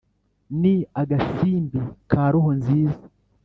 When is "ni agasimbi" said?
0.61-1.79